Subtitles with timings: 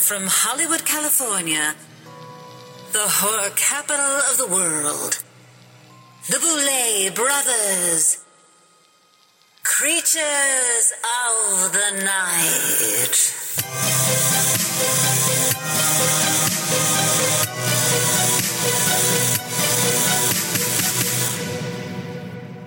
[0.00, 1.74] from Hollywood, California,
[2.92, 5.22] the horror capital of the world,
[6.28, 8.24] the Boulet Brothers,
[9.62, 13.36] creatures of the night.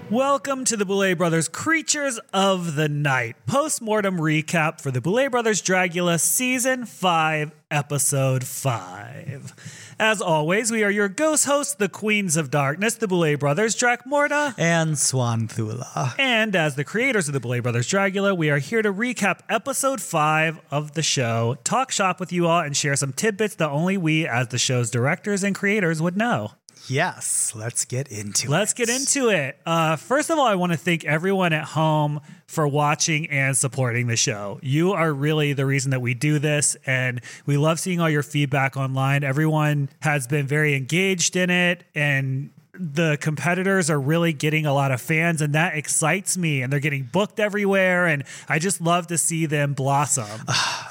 [0.10, 5.62] Welcome to the Boulet Brothers Creatures of the Night post-mortem recap for the Boulet Brothers
[5.62, 9.96] Dragula Season 5, Episode 5.
[10.00, 14.56] As always, we are your ghost hosts, the Queens of Darkness, the Boulet Brothers, Dracmorda.
[14.58, 16.16] and Swanthula.
[16.18, 20.02] And as the creators of the Boulet Brothers Dragula, we are here to recap episode
[20.02, 23.96] five of the show, talk shop with you all, and share some tidbits that only
[23.96, 26.54] we, as the show's directors and creators, would know.
[26.88, 28.50] Yes, let's get into it.
[28.50, 29.58] Let's get into it.
[29.66, 34.08] Uh, first of all, I want to thank everyone at home for watching and supporting
[34.08, 34.60] the show.
[34.64, 38.24] You are really the reason that we do this, and we love seeing all your
[38.24, 39.24] feedback online.
[39.24, 44.92] Everyone has been very engaged in it, and the competitors are really getting a lot
[44.92, 46.62] of fans, and that excites me.
[46.62, 50.28] And they're getting booked everywhere, and I just love to see them blossom.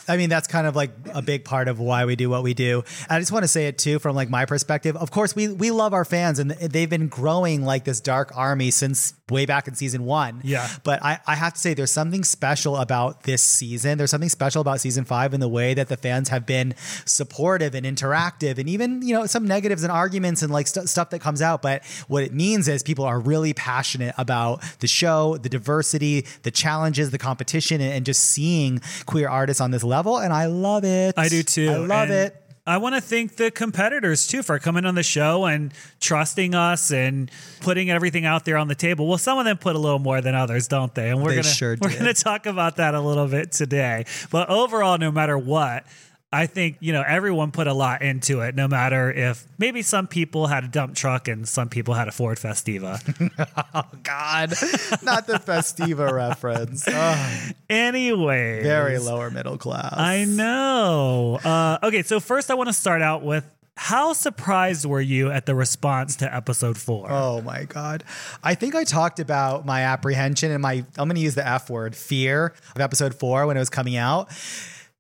[0.09, 2.55] I mean, that's kind of like a big part of why we do what we
[2.55, 2.83] do.
[3.03, 4.97] And I just want to say it too, from like my perspective.
[4.97, 8.71] Of course, we we love our fans, and they've been growing like this dark army
[8.71, 10.41] since way back in season one.
[10.43, 10.69] Yeah.
[10.85, 13.99] But I, I have to say, there's something special about this season.
[13.99, 17.75] There's something special about season five in the way that the fans have been supportive
[17.75, 21.21] and interactive, and even you know some negatives and arguments and like st- stuff that
[21.21, 21.63] comes out.
[21.63, 21.68] But
[22.09, 27.11] what it means is people are really passionate about the show, the diversity, the challenges,
[27.11, 30.19] the competition, and, and just seeing queer artists on this level.
[30.19, 31.15] And I love it.
[31.19, 31.71] I do too.
[31.71, 32.43] I love And it.
[32.67, 36.91] I want to thank the competitors too for coming on the show and trusting us
[36.91, 37.31] and
[37.61, 39.07] putting everything out there on the table.
[39.07, 41.09] Well, some of them put a little more than others, don't they?
[41.09, 41.99] And we're They gonna sure we're did.
[41.99, 44.05] gonna talk about that a little bit today.
[44.31, 45.87] But overall, no matter what.
[46.31, 50.07] I think, you know, everyone put a lot into it, no matter if maybe some
[50.07, 52.99] people had a dump truck and some people had a Ford Festiva.
[53.75, 54.51] Oh God,
[55.03, 56.87] not the Festiva reference.
[57.01, 58.63] Oh, anyway.
[58.63, 59.95] very lower middle class.
[59.97, 61.39] I know.
[61.43, 63.45] Uh, okay, so first I want to start out with
[63.77, 67.07] how surprised were you at the response to episode four?
[67.11, 68.03] Oh my God.
[68.43, 71.71] I think I talked about my apprehension and my, I'm going to use the F
[71.71, 74.31] word, fear of episode four when it was coming out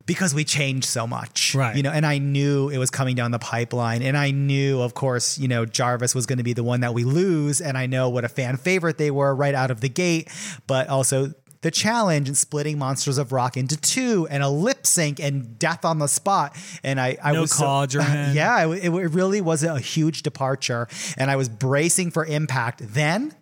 [0.09, 1.55] because we changed so much.
[1.55, 1.77] Right.
[1.77, 4.01] You know, and I knew it was coming down the pipeline.
[4.01, 6.95] And I knew, of course, you know, Jarvis was going to be the one that
[6.95, 7.61] we lose.
[7.61, 10.31] And I know what a fan favorite they were right out of the gate,
[10.67, 15.21] but also the challenge and splitting Monsters of Rock into two and a lip sync
[15.21, 16.57] and death on the spot.
[16.83, 17.67] And I, I No was so-
[18.01, 20.89] yeah, it, it really was a huge departure.
[21.19, 22.81] And I was bracing for impact.
[22.83, 23.35] Then,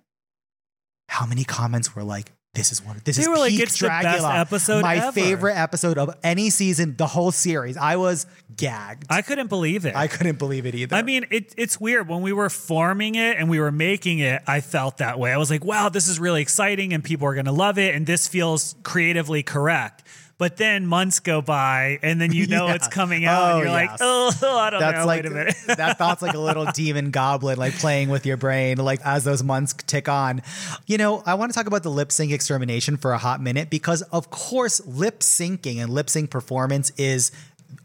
[1.09, 3.01] how many comments were like, this is one.
[3.05, 6.15] This They is were like, peak "It's the best episode my ever." favorite episode of
[6.25, 9.05] any season, the whole series." I was gagged.
[9.11, 9.95] I couldn't believe it.
[9.95, 10.97] I couldn't believe it either.
[10.97, 12.09] I mean, it, it's weird.
[12.09, 15.33] When we were forming it and we were making it, I felt that way.
[15.33, 17.95] I was like, wow, this is really exciting and people are going to love it.
[17.95, 20.03] And this feels creatively correct.
[20.39, 22.75] But then months go by and then you know Yeah.
[22.75, 25.07] it's coming out and Oh, you're like, oh, I don't that's know.
[25.07, 25.57] like Wait a minute.
[25.79, 29.43] that thought's like a little demon goblin like playing with your brain like as those
[29.43, 30.43] months tick on
[30.87, 33.71] you know i want to talk about the lip sync extermination for a hot minute
[33.71, 37.33] because of course lip syncing and lip sync performance is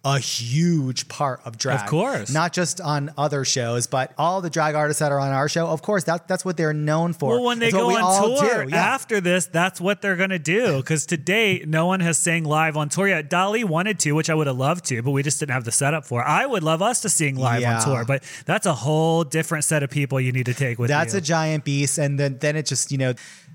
[0.03, 1.81] a huge part of drag.
[1.81, 2.33] Of course.
[2.33, 5.67] Not just on other shows, but all the drag artists that are on our show,
[5.67, 7.35] of course, that, that's what they're known for.
[7.35, 8.67] Well, when they It's go on tour.
[8.67, 8.77] Yeah.
[8.77, 10.77] after this, that's what they're going to do.
[10.77, 13.29] Because to date, no one has sang live on tour yet.
[13.29, 15.71] Dahli wanted to, which I would have loved to, but we just didn't have the
[15.71, 16.23] setup for.
[16.23, 17.77] I would love us to sing live Yeah.
[17.77, 20.89] on tour, but that's a whole different set of people you need to take with
[20.89, 21.19] That's you.
[21.19, 21.99] That's a giant beast.
[21.99, 23.13] And then, then it just, you know,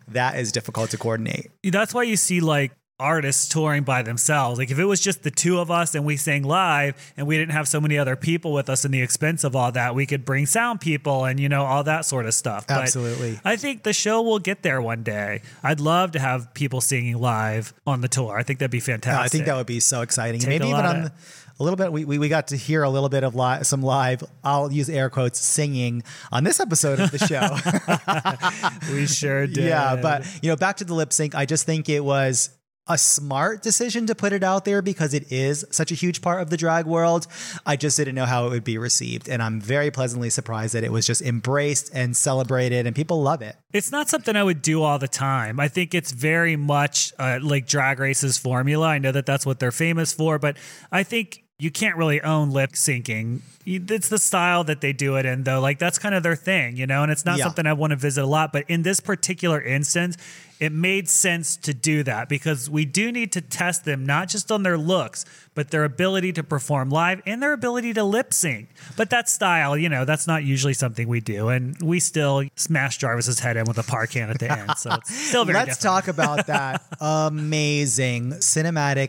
[0.09, 1.51] that is difficult to coordinate.
[1.65, 4.59] that's why you see like artists touring by themselves.
[4.59, 7.37] Like if it was just the two of us and we sang live and we
[7.37, 10.07] didn't have so many other people with us and the expense of all that, we
[10.07, 12.67] could bring sound people and you know all that sort of stuff.
[12.67, 13.39] But Absolutely.
[13.45, 15.43] I think the show will get there one day.
[15.62, 18.37] I'd love to have people singing live on the tour.
[18.37, 19.19] I think that'd be fantastic.
[19.21, 20.41] Yeah, I think that would be so exciting.
[20.41, 21.13] Take Maybe even on of-
[21.59, 23.81] a little bit, we, we, we got to hear a little bit of li- some
[23.81, 28.91] live, I'll use air quotes, singing on this episode of the show.
[28.95, 29.65] we sure did.
[29.65, 32.51] yeah, but you know, back to the lip sync, I just think it was
[32.88, 36.41] a smart decision to put it out there because it is such a huge part
[36.41, 37.27] of the drag world.
[37.65, 39.28] I just didn't know how it would be received.
[39.28, 43.42] And I'm very pleasantly surprised that it was just embraced and celebrated and people love
[43.42, 43.56] it.
[43.72, 45.59] It's not something I would do all the time.
[45.59, 48.86] I think it's very much uh, like Drag Race's formula.
[48.86, 50.56] I know that that's what they're famous for, but
[50.92, 53.41] I think you can't really own lip syncing.
[53.65, 55.59] It's the style that they do it in, though.
[55.61, 57.03] Like that's kind of their thing, you know.
[57.03, 57.45] And it's not Yeah.
[57.45, 58.53] something I want to visit a lot.
[58.53, 60.17] But in this particular instance,
[60.61, 64.53] it made sense to do that because we do need to test them not just
[64.53, 65.25] on their looks,
[65.55, 68.69] but their ability to perform live and their ability to lip sync.
[68.97, 72.99] But that style, you know, that's not usually something we do, and we still smash
[72.99, 74.73] Jarvis's head in with a par can at the end.
[74.77, 75.59] So it's still very.
[75.59, 76.07] Let's different.
[76.07, 79.09] talk about that amazing cinematic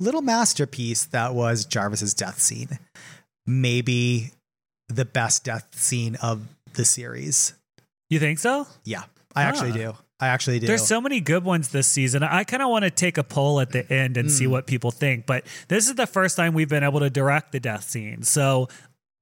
[0.00, 2.78] little masterpiece that was Jarvis's death scene.
[3.46, 4.32] Maybe
[4.88, 6.42] the best death scene of
[6.74, 7.54] the series.
[8.08, 8.66] You think so?
[8.84, 9.04] Yeah,
[9.34, 9.74] I actually Ah.
[9.74, 9.96] do.
[10.22, 10.66] I actually do.
[10.66, 12.22] There's so many good ones this season.
[12.22, 14.90] I kind of want to take a poll at the end and see what people
[14.90, 15.24] think.
[15.24, 18.22] But this is the first time we've been able to direct the death scene.
[18.22, 18.68] So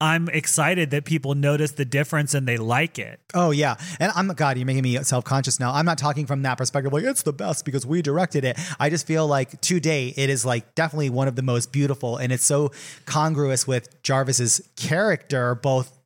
[0.01, 3.19] I'm excited that people notice the difference and they like it.
[3.35, 4.57] Oh yeah, and I'm God.
[4.57, 5.73] You're making me self conscious now.
[5.73, 6.93] I'm not talking from that perspective.
[6.93, 8.59] Like it's the best because we directed it.
[8.79, 12.33] I just feel like today it is like definitely one of the most beautiful, and
[12.33, 12.71] it's so
[13.07, 15.98] congruous with Jarvis's character, both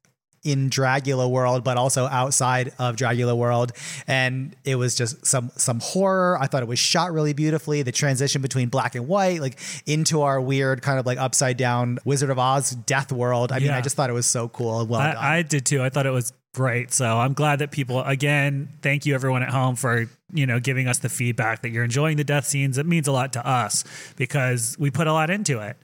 [0.44, 3.72] in Dragula world, but also outside of Dragula world.
[4.06, 6.38] And it was just some some horror.
[6.40, 7.82] I thought it was shot really beautifully.
[7.82, 11.98] The transition between black and white, like into our weird kind of like upside down
[12.04, 13.52] Wizard of Oz death world.
[13.52, 15.00] I mean, I just thought it was so cool well.
[15.00, 15.82] I, I did too.
[15.82, 16.92] I thought it was great.
[16.92, 20.86] So I'm glad that people again, thank you everyone at home for, you know, giving
[20.86, 22.78] us the feedback that you're enjoying the death scenes.
[22.78, 23.84] It means a lot to us
[24.16, 25.76] because we put a lot into it.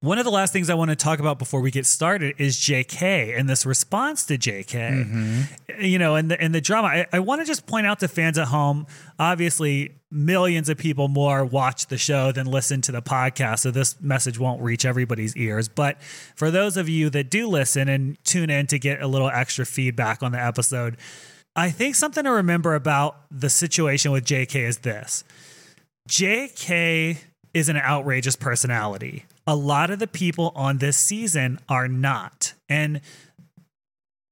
[0.00, 2.58] One of the last things I want to talk about before we get started is
[2.58, 4.66] JK and this response to JK.
[4.66, 5.80] Mm-hmm.
[5.82, 6.88] You know, and the and the drama.
[6.88, 8.86] I, I want to just point out to fans at home,
[9.18, 13.60] obviously millions of people more watch the show than listen to the podcast.
[13.60, 15.68] So this message won't reach everybody's ears.
[15.68, 16.00] But
[16.36, 19.66] for those of you that do listen and tune in to get a little extra
[19.66, 20.96] feedback on the episode,
[21.56, 25.24] I think something to remember about the situation with JK is this.
[26.08, 27.18] JK
[27.52, 29.24] is an outrageous personality.
[29.46, 32.54] A lot of the people on this season are not.
[32.68, 33.00] And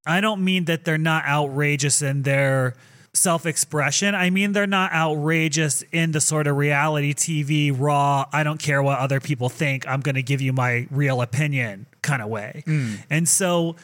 [0.06, 2.74] I don't mean that they're not outrageous in their
[3.14, 4.14] self expression.
[4.14, 8.82] I mean, they're not outrageous in the sort of reality TV, raw, I don't care
[8.82, 9.86] what other people think.
[9.86, 12.62] I'm going to give you my real opinion kind of way.
[12.66, 12.94] Hmm.
[13.10, 13.76] And so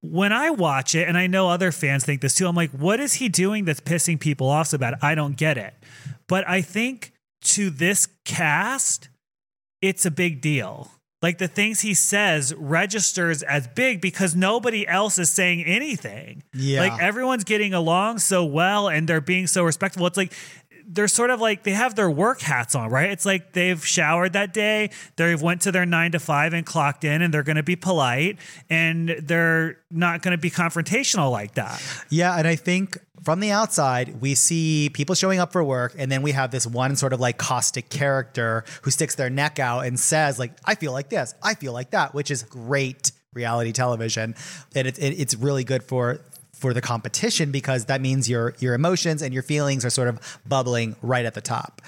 [0.00, 3.00] when I watch it, and I know other fans think this too, I'm like, what
[3.00, 4.94] is he doing that's pissing people off so bad?
[5.02, 5.74] I don't get it.
[6.26, 7.12] But I think
[7.42, 9.08] to this cast,
[9.82, 10.90] it's a big deal.
[11.20, 16.44] Like the things he says registers as big because nobody else is saying anything.
[16.54, 16.80] Yeah.
[16.80, 20.06] Like everyone's getting along so well and they're being so respectful.
[20.06, 20.32] It's like
[20.90, 23.10] they're sort of like they have their work hats on, right?
[23.10, 27.04] It's like they've showered that day, they've went to their 9 to 5 and clocked
[27.04, 28.38] in and they're going to be polite
[28.70, 31.82] and they're not going to be confrontational like that.
[32.08, 36.10] Yeah, and I think from the outside, we see people showing up for work, and
[36.10, 39.84] then we have this one sort of like caustic character who sticks their neck out
[39.84, 43.72] and says, like, I feel like this, I feel like that, which is great reality
[43.72, 44.34] television.
[44.74, 46.20] And it, it, it's really good for
[46.58, 50.40] for the competition because that means your your emotions and your feelings are sort of
[50.46, 51.80] bubbling right at the top.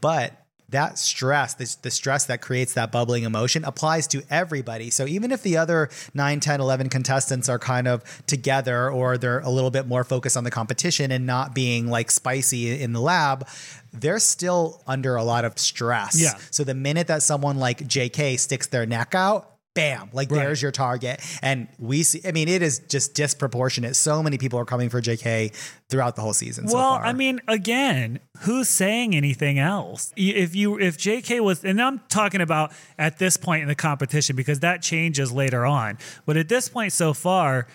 [0.00, 0.32] But
[0.70, 4.90] that stress, this, the stress that creates that bubbling emotion applies to everybody.
[4.90, 9.40] So even if the other 9, 10, 11 contestants are kind of together or they're
[9.40, 13.00] a little bit more focused on the competition and not being like spicy in the
[13.00, 13.48] lab,
[13.94, 16.20] they're still under a lot of stress.
[16.20, 16.38] Yeah.
[16.50, 20.38] So the minute that someone like JK sticks their neck out, bam, like Right.
[20.40, 21.20] there's your target.
[21.40, 23.94] And we see, I mean, it is just disproportionate.
[23.94, 25.52] So many people are coming for JK
[25.88, 26.66] throughout the whole season.
[26.68, 27.04] so well, far.
[27.06, 30.12] I mean, again, who's saying anything else?
[30.16, 34.34] If you if JK was, and I'm talking about at this point in the competition
[34.34, 35.98] because that changes later on.
[36.26, 37.66] But at this point so far,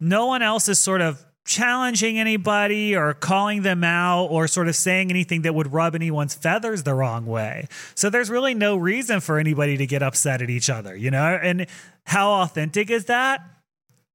[0.00, 4.76] no one else is sort of challenging anybody or calling them out or sort of
[4.76, 7.66] saying anything that would rub anyone's feathers the wrong way.
[7.94, 11.38] So there's really no reason for anybody to get upset at each other, you know?
[11.42, 11.66] And
[12.04, 13.40] how authentic is that?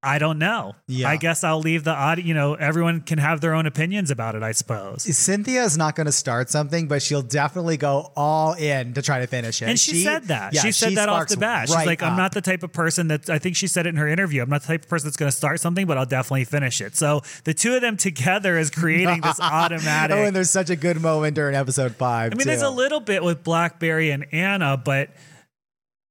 [0.03, 0.75] I don't know.
[0.88, 1.07] Yeah.
[1.07, 4.36] I guess I'll leave the audio, you know, everyone can have their own opinions about
[4.36, 5.03] it, I suppose.
[5.03, 9.19] Cynthia is not going to start something, but she'll definitely go all in to try
[9.19, 9.69] to finish it.
[9.69, 10.53] And she, said that.
[10.53, 11.69] yeah, she said that off the bat.
[11.69, 13.89] She's right like, I'm not the type of person that I think she said it
[13.89, 14.41] in her interview.
[14.41, 16.81] I'm not the type of person that's going to start something, but I'll definitely finish
[16.81, 16.98] it.
[16.98, 20.17] So the two of them together is creating this automatic.
[20.17, 22.33] Oh, and there's such a good moment during episode five.
[22.33, 25.12] I mean, there's a little bit with Blackberri and Anna, but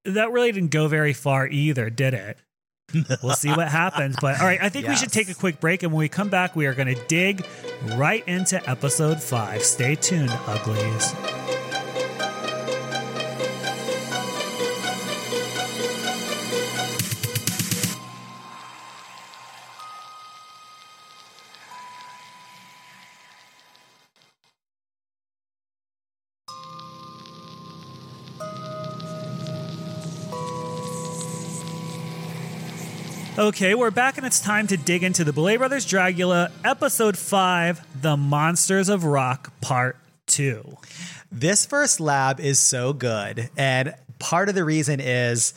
[0.06, 2.38] that really didn't go very far either, did it?
[3.22, 4.16] We'll see what happens.
[4.20, 5.82] But all right, I think we should take a quick break.
[5.82, 7.46] And when we come back, we are going to dig
[7.96, 9.62] right into episode five.
[9.62, 11.14] Stay tuned, uglies.
[33.42, 38.00] Okay, we're back and it's time to dig into the Boulet Brothers Dragula, episode 5,
[38.00, 39.96] The Monsters of Rock, part
[40.28, 40.76] 2.
[41.32, 43.50] This first lab is so good.
[43.56, 45.54] And part of the reason is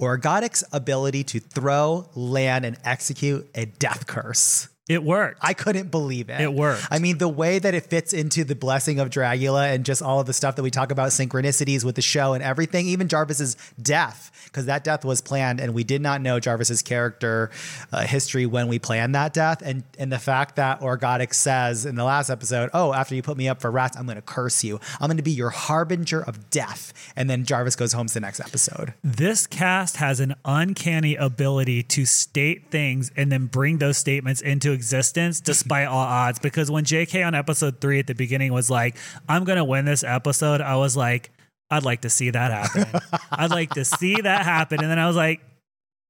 [0.00, 4.68] Orkgotik's ability to throw, land, and execute a death curse.
[4.86, 5.38] It worked.
[5.40, 6.38] I couldn't believe it.
[6.42, 6.86] It worked.
[6.90, 10.20] I mean, the way that it fits into the blessing of Dragula and just all
[10.20, 13.56] of the stuff that we talk about, synchronicities with the show and everything, even Jarvis's
[13.80, 17.50] death, because that death was planned and we did not know Jarvis's character
[17.92, 19.62] uh, history when we planned that death.
[19.64, 23.38] And, and the fact that Orkgotik says in the last episode, oh, after you put
[23.38, 24.80] me up for rats, I'm going to curse you.
[25.00, 26.92] I'm going to be your harbinger of death.
[27.16, 28.92] And then Jarvis goes home to the next episode.
[29.02, 34.73] this cast has an uncanny ability to state things and then bring those statements into
[34.74, 36.38] existence despite all odds.
[36.38, 38.96] Because when JK on episode three at the beginning was like,
[39.28, 41.30] I'm going to win this episode, I was like,
[41.70, 43.00] I'd like to see that happen.
[43.32, 44.80] I'd like to see that happen.
[44.82, 45.40] And then I was like,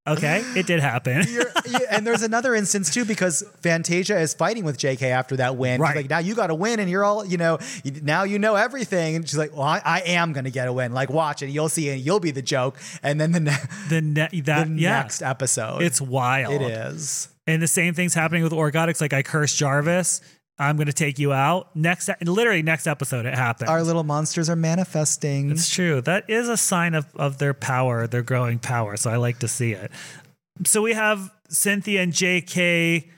[0.07, 1.23] okay, it did happen.
[1.29, 1.47] You're-
[1.91, 5.77] and there's another instance too because Fantasia is fighting with JK after that win.
[5.77, 5.97] She's Right.
[5.97, 7.59] like, now you got to win, and you're all, you know,
[8.03, 9.17] now you know everything.
[9.17, 10.93] And she's like, well, I, I am gonna get a win.
[10.93, 12.77] Like, watch it, you'll see, and you'll be the joke.
[13.03, 13.57] And then the, ne-
[13.89, 16.53] the ne- that, the yeah, next episode, it's wild.
[16.53, 17.29] it is.
[17.47, 19.01] And the same thing's happening with Orkgotiks.
[19.01, 20.21] Like I curse Jarvis.
[20.59, 21.75] I'm going to take you out.
[21.75, 23.69] Next, literally next episode, it happens.
[23.69, 25.51] Our little monsters are manifesting.
[25.51, 26.01] It's true.
[26.01, 28.97] That is a sign of, of their power, their growing power.
[28.97, 29.91] So I like to see it.
[30.65, 33.11] So we have Cynthia and JK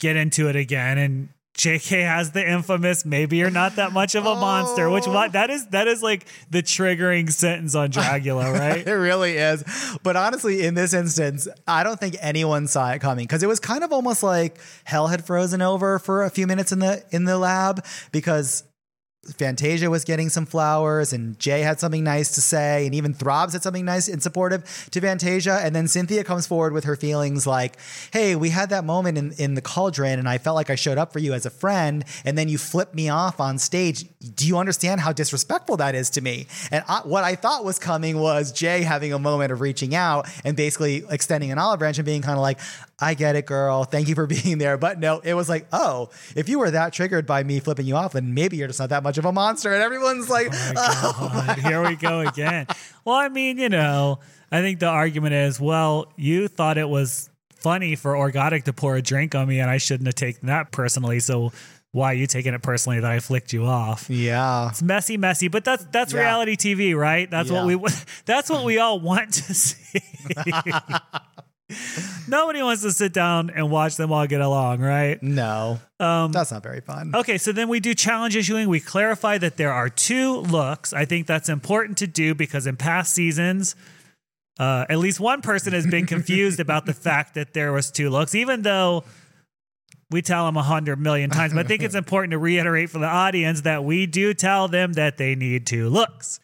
[0.00, 4.24] get into it again, and JK has the infamous "Maybe you're not that much of
[4.24, 5.28] a monster," which Oh.
[5.28, 8.86] that is that is like the triggering sentence on Dragula, right?
[8.86, 9.62] It really is.
[10.02, 13.60] But honestly, in this instance, I don't think anyone saw it coming because it was
[13.60, 17.24] kind of almost like hell had frozen over for a few minutes in the in
[17.24, 18.64] the lab because
[19.36, 23.52] Fantasia was getting some flowers and Jay had something nice to say and even Throbs
[23.52, 27.46] had something nice and supportive to Fantasia and then Cynthia comes forward with her feelings
[27.46, 27.76] like,
[28.12, 30.98] "Hey, we had that moment in in the cauldron and I felt like I showed
[30.98, 34.06] up for you as a friend and then you flipped me off on stage.
[34.34, 37.78] Do you understand how disrespectful that is to me?" And I, what I thought was
[37.78, 41.96] coming was Jay having a moment of reaching out and basically extending an olive branch
[41.96, 42.58] and being kind of like,
[43.02, 43.84] "I get it, girl.
[43.84, 46.92] Thank you for being there." But no, it was like, "Oh, if you were that
[46.92, 49.32] triggered by me flipping you off, then maybe you're just not that much of a
[49.32, 50.72] monster." And everyone's like, oh
[51.20, 52.66] oh God, here we go again.
[53.04, 57.28] Well, I mean, you know, I think the argument is, well, you thought it was
[57.56, 60.70] funny for Orkgotik to pour a drink on me, and I shouldn't have taken that
[60.72, 61.20] personally.
[61.20, 61.52] So
[61.92, 64.08] why are you taking it personally that I flicked you off?
[64.08, 66.20] "Yeah." It's messy, messy, but that's that's Yeah.
[66.20, 67.30] reality TV, right?
[67.30, 67.76] That's what we
[68.24, 70.00] that's what we all want to see.
[72.28, 75.22] Nobody wants to sit down and watch them all get along, right?
[75.22, 77.12] No, Um, that's not very fun.
[77.14, 78.68] Okay, so then we do challenge issuing.
[78.68, 80.92] We clarify that there are two looks.
[80.92, 83.74] I think that's important to do because in past seasons,
[84.58, 88.10] uh, at least one person has been confused about the fact that there was two
[88.10, 89.04] looks, even though
[90.10, 91.54] we tell them a hundred million times.
[91.54, 94.92] But I think it's important to reiterate for the audience that we do tell them
[94.94, 96.38] that they need two looks.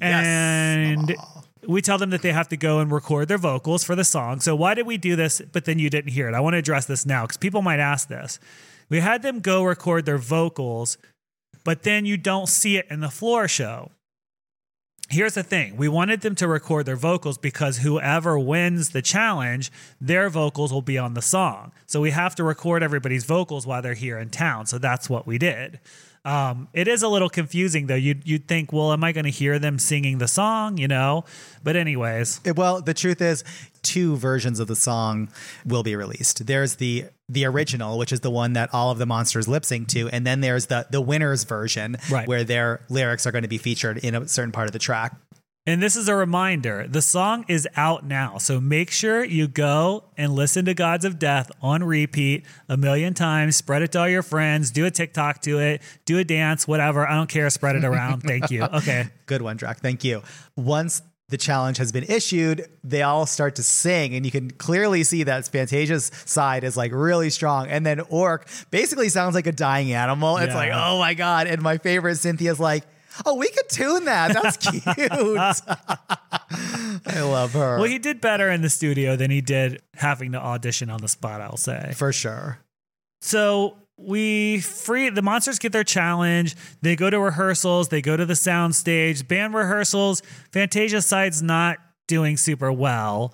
[0.00, 1.18] And Yes.
[1.66, 4.40] We tell them that they have to go and record their vocals for the song.
[4.40, 5.40] So why did we do this?
[5.40, 6.34] But then you didn't hear it.
[6.34, 8.40] I want to address this now because people might ask this.
[8.88, 10.98] We had them go record their vocals,
[11.64, 13.90] but then you don't see it in the floor show.
[15.08, 19.70] Here's the thing we wanted them to record their vocals because whoever wins the challenge,
[20.00, 21.72] their vocals will be on the song.
[21.86, 24.66] So we have to record everybody's vocals while they're here in town.
[24.66, 25.80] So that's what we did.
[26.24, 27.96] Um, it is a little confusing though.
[27.96, 30.78] You'd, you'd think, well, am I going to hear them singing the song?
[30.78, 31.24] You know?
[31.64, 33.42] But, anyways, It- Well, the truth is,
[33.82, 35.28] two versions of the song
[35.66, 36.46] will be released.
[36.46, 39.88] There's the the original, which is the one that all of the monsters lip sync
[39.88, 42.28] to, and then there's the the winners version, Right.
[42.28, 45.16] where their lyrics are going to be featured in a certain part of the track.
[45.64, 48.38] And this is a reminder the song is out now.
[48.38, 53.14] So make sure you go and listen to Gods of Death on repeat a million
[53.14, 53.54] times.
[53.56, 54.72] Spread it to all your friends.
[54.72, 55.82] Do a TikTok to it.
[56.04, 57.06] Do a dance, whatever.
[57.06, 57.48] I don't care.
[57.48, 58.20] Spread it around.
[58.26, 58.64] Thank you.
[58.64, 59.06] Okay.
[59.26, 59.78] Good one, Drac.
[59.78, 60.22] Thank you.
[60.56, 65.02] Once the challenge has been issued, they all start to sing, and you can clearly
[65.02, 67.68] see that Fantasia's side is like really strong.
[67.68, 70.36] And then Orc basically sounds like a dying animal.
[70.38, 71.46] It's like, oh my God.
[71.46, 72.84] And my favorite, Cynthia's like,
[73.26, 74.32] oh, we could tune that.
[74.32, 74.82] That's cute.
[77.06, 77.78] I love her.
[77.78, 81.08] Well, he did better in the studio than he did having to audition on the
[81.08, 81.92] spot, I'll say.
[81.96, 82.58] For sure.
[83.20, 86.56] So we free the monsters get their challenge.
[86.82, 87.88] They go to rehearsals.
[87.88, 89.26] They go to the sound stage.
[89.26, 90.22] Band rehearsals.
[90.52, 91.78] Fantasia side's not
[92.08, 93.32] doing super well,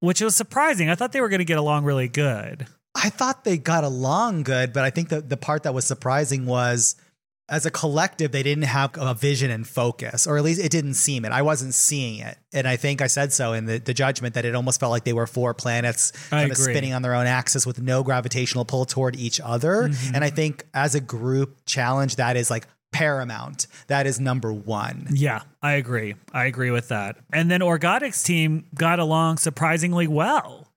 [0.00, 0.90] which was surprising.
[0.90, 2.66] I thought they were going to get along really good.
[2.94, 6.44] I thought they got along good, but I think that the part that was surprising
[6.44, 6.94] was
[7.48, 10.94] as a collective, they didn't have a vision and focus, or at least it didn't
[10.94, 11.32] seem it.
[11.32, 12.38] I wasn't seeing it.
[12.52, 15.04] And I think I said so in the, the judgment that it almost felt like
[15.04, 18.84] they were four planets kind of spinning on their own axis with no gravitational pull
[18.84, 19.88] toward each other.
[19.88, 20.14] Mm-hmm.
[20.14, 23.66] And I think as a group challenge, that is like paramount.
[23.88, 25.08] That is number one.
[25.10, 26.14] Yeah, I agree.
[26.32, 27.16] I agree with that.
[27.32, 30.68] And then Orkgotik's team got along surprisingly well.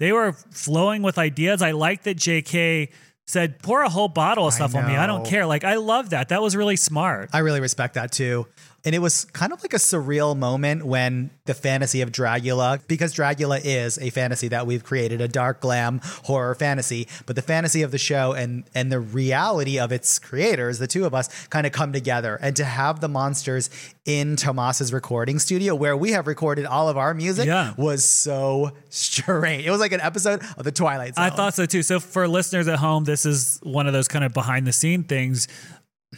[0.00, 1.62] They were flowing with ideas.
[1.62, 2.90] I like that JK
[3.26, 4.96] said, pour a whole bottle of stuff on me.
[4.96, 5.46] I don't care.
[5.46, 6.28] Like, I love that.
[6.28, 7.30] That was really smart.
[7.32, 8.46] I really respect that too.
[8.84, 13.14] And it was kind of like a surreal moment when the fantasy of Dragula, because
[13.14, 17.82] Dragula is a fantasy that we've created, a dark glam horror fantasy, but the fantasy
[17.82, 21.66] of the show and and the reality of its creators, the two of us, kind
[21.66, 22.38] of come together.
[22.42, 23.70] And to have the monsters
[24.04, 27.72] in Tomas's recording studio where we have recorded all of our music Yeah.
[27.78, 29.64] was so strange.
[29.66, 31.24] It was like an episode of the Twilight Zone.
[31.24, 31.82] I thought so too.
[31.82, 35.04] So for listeners at home, this is one of those kind of behind the scene
[35.04, 35.48] things.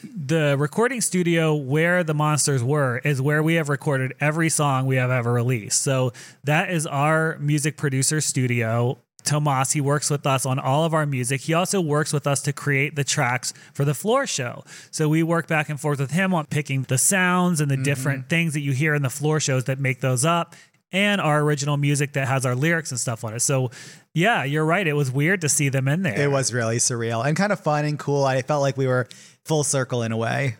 [0.02, 4.96] The recording studio where the monsters were is where we have recorded every song we
[4.96, 5.82] have ever released.
[5.82, 6.12] So
[6.44, 8.98] that is our music producer studio.
[9.24, 11.42] Tomas, he works with us on all of our music.
[11.42, 14.62] He also works with us to create the tracks for the floor show.
[14.90, 17.82] So we work back and forth with him on picking the sounds and the mm-hmm.
[17.82, 20.54] different things that you hear in the floor shows that make those up
[20.92, 23.40] and our original music that has our lyrics and stuff on it.
[23.40, 23.70] So,
[24.14, 24.86] yeah, you're right.
[24.86, 26.18] It was weird to see them in there.
[26.18, 28.24] It was really surreal and kind of fun and cool.
[28.24, 29.08] I felt like we were
[29.46, 30.56] full circle in a way.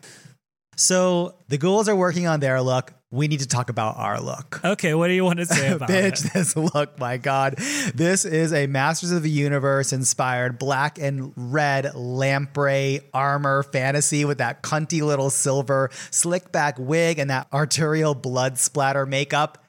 [0.76, 2.92] So the ghouls are working on their look.
[3.10, 4.60] We need to talk about our look.
[4.62, 6.32] Okay, what do you want to say about Bitch, it?
[6.34, 7.54] this look, my God.
[7.94, 14.38] This is a Masters of the Universe inspired black and red lamprey armor fantasy with
[14.38, 19.64] that cunty little silver slick back wig and that arterial blood splatter makeup.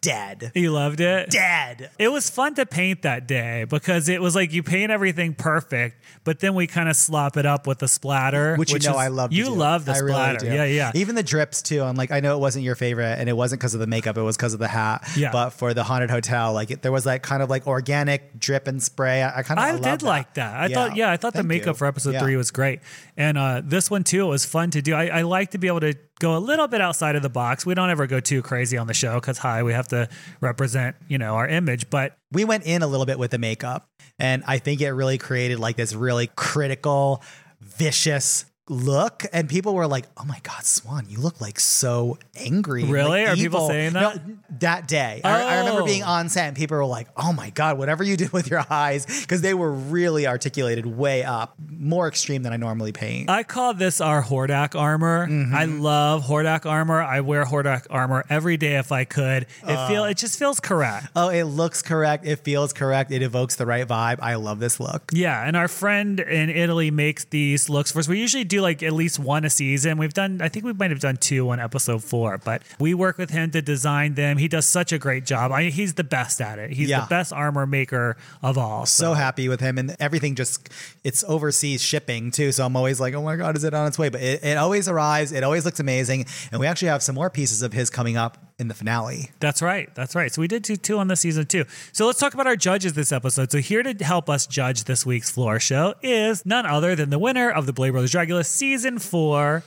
[0.00, 0.50] Dead.
[0.56, 1.30] You loved it?
[1.30, 1.90] Dead.
[2.00, 6.02] It was fun to paint that day because it was like you paint everything perfect,
[6.24, 8.56] but then we kind of slop it up with the splatter.
[8.56, 9.32] Which, you know is- I love.
[9.32, 9.50] You do.
[9.50, 10.46] love the I splatter.
[10.46, 10.56] Really.
[10.56, 10.92] Yeah, yeah.
[10.96, 11.80] Even the drips too.
[11.82, 14.16] I'm like, I know it wasn't your favorite, and it wasn't because of the makeup.
[14.18, 15.08] It was because of the hat.
[15.16, 15.30] Yeah.
[15.30, 18.66] But for the haunted hotel, like it, there was that kind of like organic drip
[18.66, 19.22] and spray.
[19.22, 20.56] I, I kind of I love did like that.
[20.60, 21.78] I thought, yeah, I thought the makeup you.
[21.78, 22.20] for episode Yeah.
[22.20, 22.80] three was great,
[23.16, 24.24] and uh, this one too.
[24.26, 24.94] It was fun to do.
[24.94, 27.64] I, I like to be able to go a little bit outside of the box.
[27.64, 30.08] We don't ever go too crazy on the show because hi, we have to
[30.40, 33.88] represent you know our image, but we went in a little bit with the makeup
[34.18, 37.22] and i think it really created like this really critical
[37.60, 42.84] vicious look and people were like oh my god swan you look like so angry
[42.84, 43.22] Really?
[43.24, 44.60] like, Are people evil." saying No, that?
[44.60, 45.86] that day I, I remember Oh.
[45.86, 48.64] being on set and people were like oh my god whatever you did with your
[48.70, 53.42] eyes because they were really articulated way up more extreme than i normally paint I
[53.42, 55.26] call this our Hordak armor.
[55.28, 55.54] Mm-hmm.
[55.54, 57.00] I love Hordak armor.
[57.02, 59.46] I wear Hordak armor every day if I could.
[59.66, 61.08] It feel it just feels correct.
[61.14, 64.80] oh it looks correct it feels correct it evokes the right vibe i love this
[64.80, 68.08] look Yeah, and our friend in Italy makes these looks for us.
[68.08, 69.98] We usually do like at least one a season.
[69.98, 73.18] We've done, I think we might have done two on episode four, but we work
[73.18, 74.38] with him to design them.
[74.38, 75.52] He does such a great job.
[75.52, 76.72] I, he's the best at it.
[76.72, 77.00] He's Yeah.
[77.02, 78.86] the best armor maker of all.
[78.86, 80.68] so happy with him and everything just
[81.04, 83.98] it's overseas shipping too so i'm always like oh my god is it on its
[83.98, 87.14] way but it, it always arrives it always looks amazing and we actually have some
[87.14, 89.88] more pieces of his coming up in the finale That's right.
[89.94, 90.32] That's right.
[90.32, 91.64] So we did do two on the season two.
[91.92, 93.52] So let's talk about our judges this episode.
[93.52, 97.18] So here to help us judge this week's floor show is none other than the
[97.18, 99.62] winner of the Boulet Brothers Dragula season four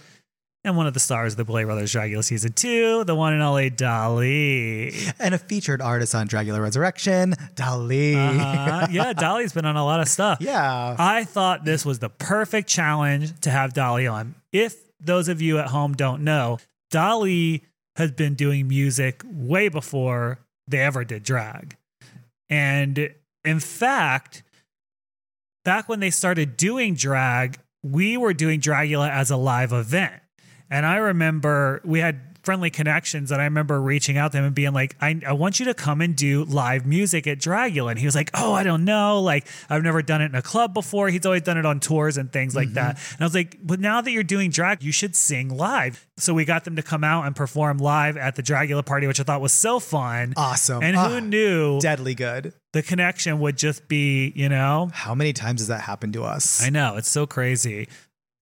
[0.63, 3.41] and one of the stars of the Boulet Brothers Dragula season two, the one and
[3.41, 5.13] only Dahli.
[5.19, 9.99] and a featured artist on dragula resurrection Dahli Uh, yeah, Dahli's been on a lot
[10.01, 10.39] of stuff.
[10.41, 14.35] yeah I thought this was the perfect challenge to have Dahli on.
[14.51, 16.59] If those of you at home don't know,
[16.91, 17.61] Dahli
[18.01, 21.77] has been doing music way before they ever did drag.
[22.49, 23.13] And
[23.45, 24.43] in fact,
[25.63, 30.21] back when they started doing drag, we were doing Dragula as a live event.
[30.69, 34.55] And I remember we had friendly connections and I remember reaching out to him and
[34.55, 37.91] being like, I, I want you to come and do live music at Dragula.
[37.91, 39.21] And he was like, Oh, I don't know.
[39.21, 41.09] Like, I've never done it in a club before.
[41.09, 42.97] He's always done it on tours and things like that.
[43.11, 46.07] And I was like, But now that you're doing drag, you should sing live.
[46.17, 49.19] So we got them to come out and perform live at the Dragula party, which
[49.19, 50.33] I thought was so fun.
[50.37, 50.83] Awesome.
[50.83, 54.89] And who Ah, knew deadly good the connection would just be, you know?
[54.93, 57.89] how many times has that happened to us I know, it's so crazy.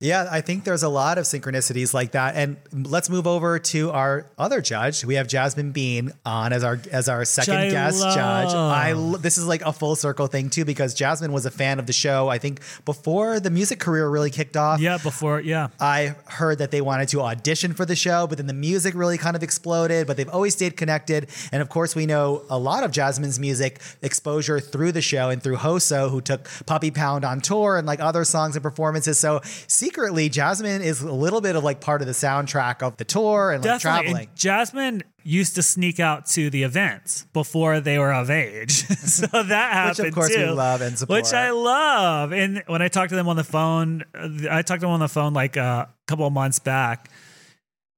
[0.02, 2.36] Yeah, I think there's a lot of synchronicities like that.
[2.38, 5.04] And let's move over to our other judge.
[5.04, 8.16] We have Jazmin Bean on as our as our second guest love.
[8.16, 8.54] judge.
[8.56, 11.86] I this is like a full circle thing too because Jazmin was a fan of
[11.86, 12.30] the show.
[12.30, 14.80] I think before the music career really kicked off.
[14.80, 15.68] Yeah, before, yeah.
[15.82, 19.18] I heard that they wanted to audition for the show, but then the music really
[19.18, 20.08] kind of exploded.
[20.08, 21.28] But they've always stayed connected.
[21.52, 25.44] And of course, we know a lot of Jazmin's music exposure through the show and
[25.44, 29.20] through Hoso, who took Puppy Pound on tour and like other songs and performances.
[29.20, 32.98] So seeing secretly, Jazmin is a little bit of like part of the soundtrack of
[32.98, 34.12] the tour and like Definitely.
[34.12, 34.28] traveling.
[34.28, 38.72] And Jazmin used to sneak out to the events before they were of age.
[38.88, 40.46] so that happened Which, of course, too.
[40.46, 41.24] we love and support.
[41.24, 42.32] Which I love.
[42.34, 45.00] And when I talked to them on the phone, uh, I talked to them on
[45.00, 47.10] the phone like a couple of months back.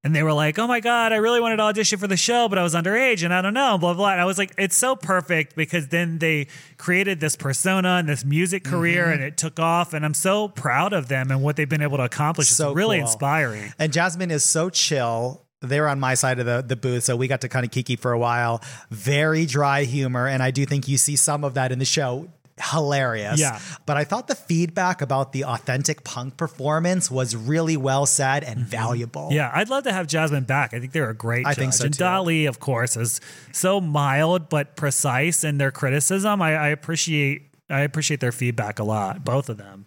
[0.04, 2.50] And they were like, "Oh my god, I really wanted to audition for the show,
[2.50, 4.12] but I was underage, and I don't know." Blah blah.
[4.14, 8.26] And I was like, "It's so perfect because then they created this persona and this
[8.26, 9.14] music career, Mm-hmm.
[9.14, 9.94] and it took off.
[9.94, 12.48] And I'm so proud of them and what they've been able to accomplish.
[12.48, 13.06] So it's really cool.
[13.08, 13.74] inspiring.
[13.78, 15.46] And Jazmin is so chill.
[15.64, 17.70] They were on my side of the, the booth, so we got to kind of
[17.72, 18.64] kiki for a while.
[18.90, 22.28] Very dry humor, and I do think you see some of that in the show.
[22.62, 23.40] Hilarious.
[23.40, 23.60] Yeah.
[23.86, 28.60] But I thought the feedback about the authentic punk performance was really well said and
[28.60, 29.24] valuable.
[29.24, 29.36] Mm-hmm.
[29.36, 30.74] Yeah, I'd love to have Jazmin back.
[30.74, 31.58] I think they're a great I judge.
[31.58, 32.04] think so, and too.
[32.04, 33.20] Dahli, of course, is
[33.52, 36.42] so mild but precise in their criticism.
[36.42, 39.86] I, I appreciate I appreciate their feedback a lot, both of them.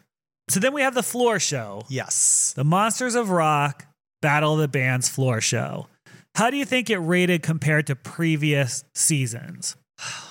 [0.49, 2.53] So then we have the floor show, Yes.
[2.57, 3.87] the Monsters of Rock
[4.23, 5.87] Battle of the Bands floor show.
[6.35, 9.77] How do you think it rated compared to previous seasons?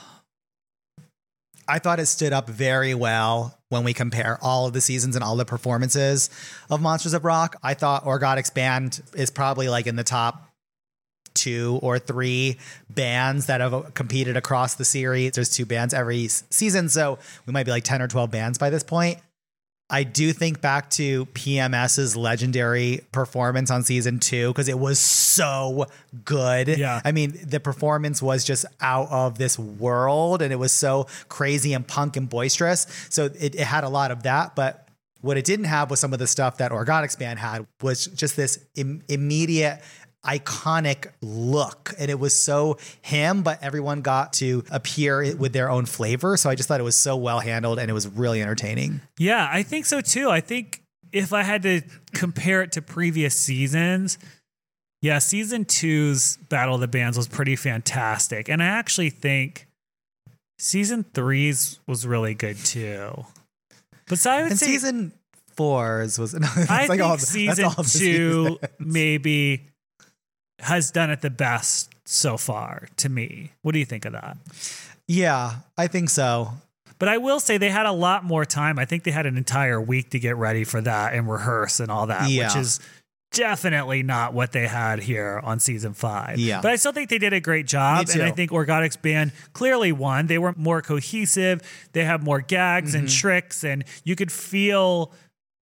[1.67, 5.23] I thought it stood up very well when we compare all of the seasons and
[5.23, 6.29] all the performances
[6.69, 7.55] of Monsters of Rock.
[7.63, 10.49] I thought Orkgotiks Band is probably like in the top
[11.33, 12.57] two or three
[12.89, 15.33] bands that have competed across the series.
[15.33, 18.69] There's two bands every season, so we might be like 10 or 12 bands by
[18.69, 19.17] this point.
[19.93, 25.85] I do think back to PMS's legendary performance on season two because it was so
[26.25, 26.67] good.
[26.67, 26.99] Yeah.
[27.05, 31.73] I mean, the performance was just out of this world and it was so crazy
[31.73, 32.87] and punk and boisterous.
[33.11, 34.55] So it, it had a lot of that.
[34.55, 34.89] But
[35.21, 38.35] what it didn't have was some of the stuff that Orkgotiks Band had was just
[38.35, 39.79] this Im- immediate
[40.25, 45.85] iconic look and it was so him but everyone got to appear with their own
[45.85, 49.01] flavor so i just thought it was so well handled and it was really entertaining
[49.19, 50.29] Yeah, I think so too.
[50.29, 50.81] I think
[51.11, 51.81] if I had to
[52.13, 54.17] compare it to previous seasons,
[55.01, 58.49] yeah, season two's Battle of the Bands was pretty fantastic.
[58.49, 59.67] And I actually think
[60.57, 63.25] season three's was really good too.
[64.07, 65.11] But so I would and say season
[65.55, 66.33] fours was
[66.69, 68.59] I like think all season all the two seasons.
[68.79, 69.67] maybe
[70.59, 73.51] has done it the best so far to me.
[73.61, 74.37] What do you think of that?
[75.07, 76.53] yeah i think so
[76.99, 78.79] But I will say they had a lot more time.
[78.79, 81.91] I think they had an entire week to get ready for that and rehearse and
[81.91, 82.79] all that, which is
[83.31, 86.37] definitely not what they had here on season five.
[86.39, 86.61] Yeah.
[86.61, 88.07] But I still think they did a great job.
[88.13, 90.27] And I think Orkgotiks Band clearly won.
[90.27, 91.61] They were more cohesive,
[91.91, 93.19] they have more gags and Mm-hmm.
[93.19, 95.11] tricks, and you could feel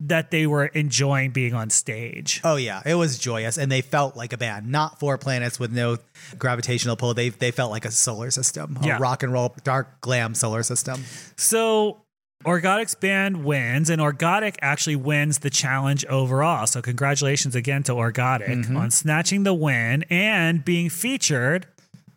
[0.04, 2.42] that they were enjoying being on stage.
[2.44, 5.72] Oh yeah, it was joyous, and they felt like a band, not four planets with
[5.72, 5.98] no
[6.40, 7.14] gravitational pull.
[7.14, 8.98] They they felt like a solar system, a Yeah.
[9.00, 11.04] rock and roll, dark glam solar system.
[11.38, 12.02] So
[12.44, 16.66] Orkgotiks Band wins, and Orkgotik actually wins the challenge overall.
[16.66, 18.78] So congratulations again to Orkgotik Mm-hmm.
[18.78, 21.68] on snatching the win and being featured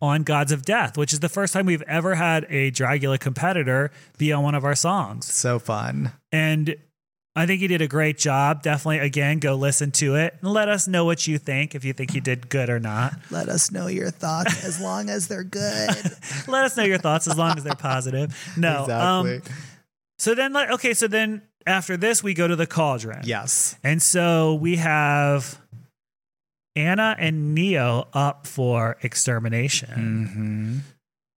[0.00, 3.90] on Gods of Death, which is the first time we've ever had a Dragula competitor
[4.16, 5.26] be on one of our songs.
[5.32, 6.12] So fun.
[6.32, 6.76] And
[7.36, 8.62] I think you did a great job.
[8.62, 11.92] Definitely, again, go listen to it and let us know what you think, if you
[11.92, 13.14] think you did good or not.
[13.30, 15.88] Let us know your thoughts as long as they're good.
[16.48, 18.36] let us know your thoughts as long as they're positive.
[18.56, 18.86] No.
[18.88, 19.42] Um,
[20.18, 23.22] so then, like, okay, so then after this, we go to the cauldron.
[23.24, 23.76] yes.
[23.82, 25.58] And so we have
[26.76, 30.84] Anna and Neo up for extermination.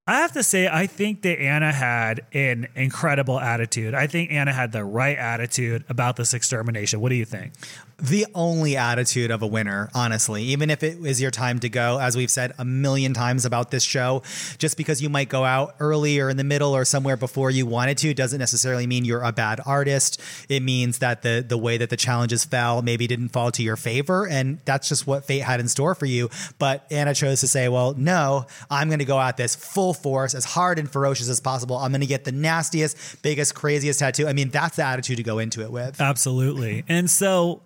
[0.10, 3.94] I have to say, I think that Anna had an incredible attitude.
[3.94, 7.02] I think Anna had the right attitude about this extermination.
[7.02, 7.52] What do you think?
[8.00, 10.44] The only attitude of a winner, honestly.
[10.44, 13.72] Even if it is your time to go, as we've said a million times about
[13.72, 14.22] this show,
[14.60, 17.66] just because you might go out early or in the middle or somewhere before you
[17.66, 20.22] wanted to doesn't necessarily mean you're a bad artist.
[20.48, 23.76] It means that the the way that the challenges fell maybe didn't fall to your
[23.76, 26.30] favor, and that's just what fate had in store for you.
[26.60, 30.36] But Anna chose to say, "Well, no, I'm going to go at this full force,
[30.36, 31.78] as hard and ferocious as possible.
[31.78, 35.24] I'm going to get the nastiest, biggest, craziest tattoo." I mean, that's the attitude to
[35.24, 36.00] go into it with.
[36.00, 36.84] Absolutely.
[36.88, 37.62] And so,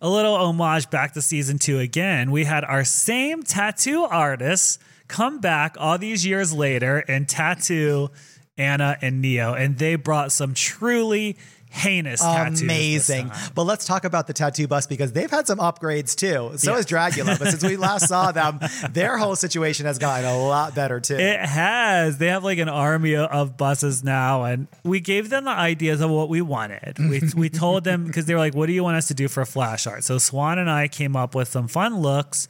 [0.00, 2.30] a little homage back to season two again.
[2.30, 8.10] We had our same tattoo artist come back all these years later and tattoo
[8.56, 11.36] Anna and Neo, and they brought some truly
[11.74, 13.30] heinous amazing.
[13.54, 16.56] But let's talk about the tattoo bus because they've had some upgrades too.
[16.56, 16.76] So Yeah.
[16.76, 18.60] has Dragula, but since we last saw them,
[18.90, 21.16] their whole situation has gotten a lot better too.
[21.16, 22.18] It has.
[22.18, 26.10] They have like an army of buses now, and we gave them the ideas of
[26.10, 26.96] what we wanted.
[26.98, 29.28] We we told them because they were like, "What do you want us to do
[29.28, 32.46] for a flash art?" So Swan and I came up with some fun looks,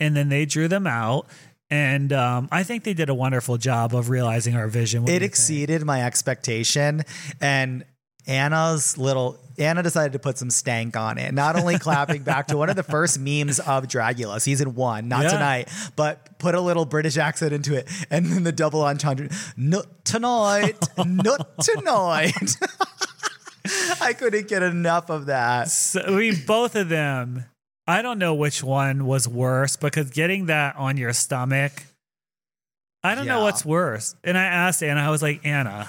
[0.00, 1.26] and then they drew them out.
[1.70, 5.02] And um, I think they did a wonderful job of realizing our vision.
[5.02, 7.02] What it exceeded my expectation
[7.40, 7.84] and
[8.26, 11.32] Anna's little Anna decided to put some stank on it.
[11.32, 15.22] Not only clapping back to one of the first memes of Dragula, season one, not
[15.24, 15.28] Yeah.
[15.30, 19.86] tonight, but put a little British accent into it, and then the double entendre, not
[20.04, 22.56] tonight, not tonight.
[24.00, 25.68] I couldn't get enough of that.
[25.70, 27.44] So, I mean, both of them.
[27.86, 31.84] I don't know which one was worse because getting that on your stomach.
[33.02, 34.16] I don't know what's worse.
[34.24, 35.88] And I asked Anna, I was like, Anna,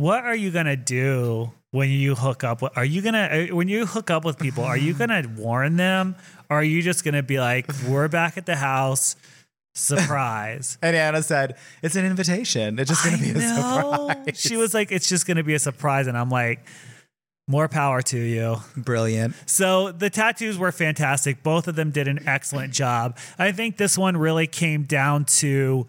[0.00, 2.72] what are you gonna do when you hook up with?
[2.74, 4.64] Are you gonna when you hook up with people?
[4.64, 6.16] Are you gonna warn them,
[6.48, 9.14] or are you just gonna be like, we're back at the house,
[9.74, 10.78] surprise?
[10.80, 12.78] And Anna said, "It's an invitation.
[12.78, 14.08] It's just going to be a know.
[14.08, 16.66] surprise." She was like, it's just gonna be a surprise, and I'm like,
[17.46, 18.56] more power to you.
[18.76, 19.34] brilliant.
[19.44, 21.42] So the tattoos were fantastic.
[21.42, 23.18] Both of them did an excellent job.
[23.38, 25.86] I think this one really came down to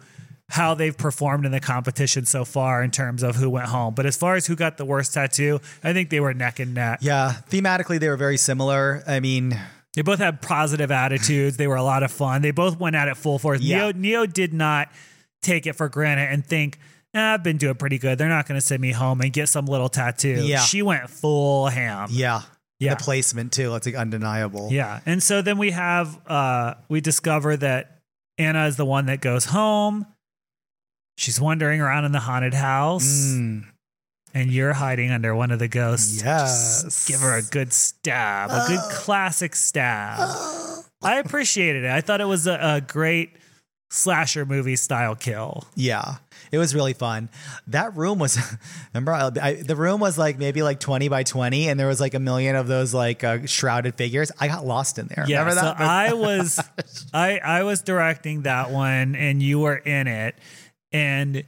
[0.52, 3.94] how they've performed in the competition so far in terms of who went home.
[3.96, 6.74] But as far as who got the worst tattoo, I think they were neck and
[6.74, 7.00] neck.
[7.02, 9.04] Yeah, thematically they were very similar.
[9.08, 9.58] I mean,
[9.94, 11.58] They both had positive attitudes.
[11.58, 12.42] They were a lot of fun.
[12.42, 13.60] They both went at it full force.
[13.62, 13.78] Yeah.
[13.78, 14.90] Neo, Neo did not
[15.42, 16.78] take it for granted and think,
[17.14, 18.18] "Nah, I've been doing pretty good.
[18.18, 20.44] They're not going to send me home and get some little tattoo.
[20.46, 20.60] Yeah.
[20.60, 22.08] She went full ham.
[22.12, 22.42] yeah,
[22.80, 22.94] Yeah.
[22.96, 23.76] the placement too.
[23.76, 24.70] It's like undeniable.
[24.72, 25.00] Yeah.
[25.06, 28.00] And so then we have uh we discover that
[28.38, 30.06] Anna is the one that goes home.
[31.22, 33.66] She's wandering around in the haunted house Mm,
[34.34, 36.24] and you're hiding under one of the ghosts.
[36.24, 36.82] Yes.
[36.84, 40.18] Just give her a good stab, a good classic stab.
[41.04, 41.92] I appreciated it.
[41.92, 43.32] I thought it was a, a great
[43.92, 45.66] slasher movie style kill.
[45.76, 46.16] yeah,
[46.52, 47.30] it was really fun.
[47.68, 48.40] That room was,
[48.94, 52.14] remember, I, the room was like maybe like twenty by twenty, and there was like
[52.14, 54.32] a million of those like uh, shrouded figures.
[54.40, 55.26] I got lost in there.
[55.28, 55.76] Yeah, remember so?
[55.78, 56.60] I was
[57.14, 60.36] I I was directing that one and you were in it
[60.92, 61.44] and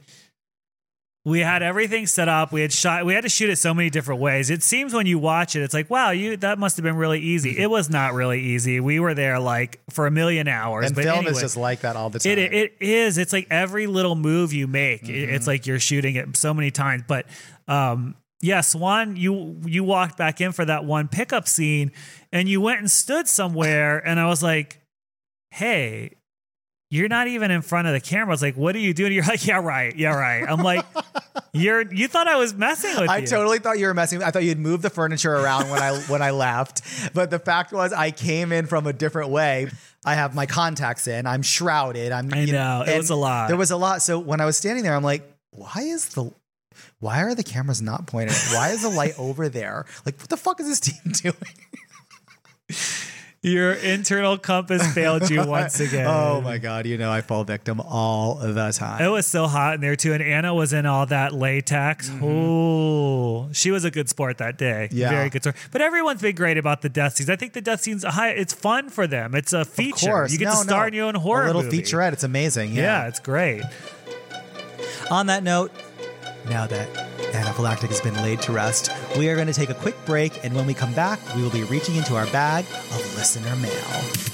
[1.26, 2.52] we had everything set up.
[2.52, 4.50] We had shot we had to shoot it so many different ways.
[4.50, 7.20] It seems when you watch it it's like, wow, you that must have been really
[7.20, 7.56] easy.
[7.58, 8.78] It was not really easy.
[8.78, 10.86] We were there like for a million hours.
[10.86, 12.32] and but film anyway, is just like that all the time.
[12.38, 13.16] it it is.
[13.16, 16.70] It's like every little move you make, it- it's like you're shooting it so many
[16.70, 17.04] times.
[17.08, 17.24] But
[17.68, 21.90] um, yeah, Swan, you you walked back in for that one pickup scene,
[22.32, 24.82] and you went and stood somewhere, and I was like,
[25.52, 26.16] "Hey."
[26.94, 28.28] You're not even in front of the camera.
[28.28, 30.86] I was like, "What are you doing?" You're like, "Yeah, right, yeah, right." I'm like,
[31.52, 33.10] "You're you thought I was messing with you.
[33.10, 34.22] I you." totally thought you were messing.
[34.22, 37.72] I thought you'd moved the furniture around when I when I left, but the fact
[37.72, 39.72] was I came in from a different way.
[40.04, 41.26] I have my contacts in.
[41.26, 42.12] I'm shrouded.
[42.12, 42.32] I'm.
[42.32, 43.48] I you know, it was a lot.
[43.48, 44.00] There was a lot.
[44.00, 46.30] So when I was standing there, I'm like, why is the
[47.00, 48.36] why are the cameras not pointed?
[48.52, 49.84] Why is the light over there?
[50.06, 51.34] Like, what the fuck is this team doing?
[53.44, 56.06] Your internal compass failed you once again.
[56.08, 56.86] Oh my god!
[56.86, 59.02] You know I fall victim all the time.
[59.02, 62.10] It was so hot in there too, and Anna was in all that latex.
[62.22, 64.88] Oh, she was a good sport that day.
[64.90, 64.96] Mm-hmm.
[64.98, 65.10] Yeah.
[65.10, 65.56] very good sport.
[65.72, 67.28] But everyone's been great about the death scenes.
[67.28, 69.34] I think the death scenes, a high, it's fun for them.
[69.34, 70.06] It's a Of feature.
[70.10, 70.86] course, You get No, to star no.
[70.88, 71.82] in your own horror A little movie.
[71.82, 72.14] featurette.
[72.14, 72.72] It's amazing.
[72.72, 72.82] Yeah.
[73.02, 73.08] Yeah.
[73.08, 73.62] it's great.
[75.10, 75.70] On that note,
[76.48, 76.92] now that
[77.32, 80.54] anaphylactic has been laid to rest, we are going to take a quick break, and
[80.54, 84.30] when we come back, we will be reaching into our bag of listener mail.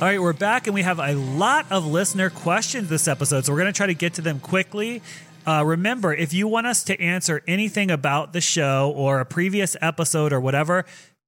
[0.00, 3.52] All right, we're back and we have a lot of listener questions this episode, so
[3.52, 5.02] we're going to try to get to them quickly.
[5.46, 9.76] Uh, remember, if you want us to answer anything about the show or a previous
[9.80, 10.84] episode or whatever,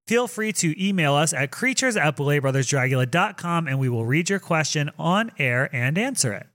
[0.07, 4.91] feel free to email us at creatures at bouletbrothersdragula.com and we will read your question
[4.99, 6.47] on air and answer it.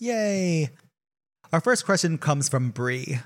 [0.00, 0.70] Yay!
[1.52, 3.20] Our first question comes from Bree.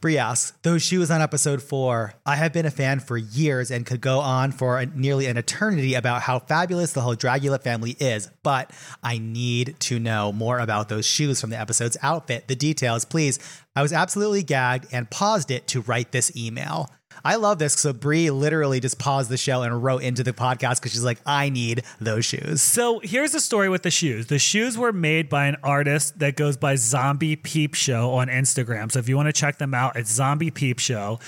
[0.00, 3.84] Bree asks, those shoes on episode four, I have been a fan for years and
[3.84, 7.96] could go on for a, nearly an eternity about how fabulous the whole Dragula family
[8.00, 8.70] is, but
[9.02, 13.38] I need to know more about those shoes from the episode's outfit, the details, please.
[13.76, 16.88] I was absolutely gagged and paused it to write this email.
[17.24, 17.74] I love this.
[17.74, 21.20] So Brie literally just paused the show and wrote into the podcast because she's like,
[21.26, 22.62] I need those shoes.
[22.62, 24.26] So here's the story with the shoes.
[24.26, 28.90] The shoes were made by an artist that goes by Zombie Peep Show on Instagram.
[28.90, 31.18] So if you want to check them out, it's Zombie Peep Show.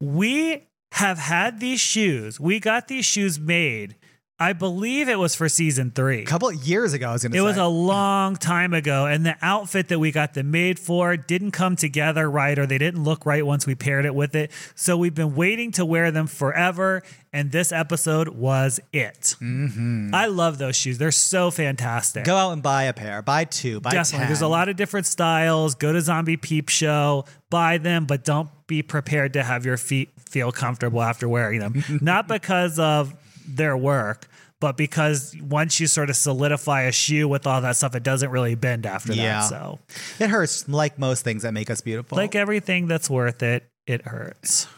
[0.00, 2.40] We have had these shoes.
[2.40, 3.96] We got these shoes made
[4.40, 6.22] I believe it was for season three.
[6.22, 7.46] A couple of years ago, I was going to say It say.
[7.46, 11.50] was a long time ago, and the outfit that we got them made for didn't
[11.50, 14.50] come together right, or they didn't look right once we paired it with it.
[14.74, 17.02] So we've been waiting to wear them forever,
[17.34, 19.36] and this episode was it.
[19.42, 20.14] Mm-hmm.
[20.14, 22.24] I love those shoes; they're so fantastic.
[22.24, 23.20] Go out and buy a pair.
[23.20, 23.80] Buy two.
[23.80, 24.26] Buy Definitely, 10.
[24.28, 25.74] there's a lot of different styles.
[25.74, 30.08] Go to Zombie Peep Show, buy them, but don't be prepared to have your feet
[30.30, 31.84] feel comfortable after wearing them.
[32.00, 33.14] Not because of
[33.56, 34.26] their work.
[34.60, 38.30] But because once you sort of solidify a shoe with all that stuff, it doesn't
[38.30, 39.40] really bend after Yeah.
[39.40, 39.48] that.
[39.48, 39.78] So,
[40.18, 42.16] It hurts like most things that make us beautiful.
[42.18, 44.66] like everything that's worth it, it hurts.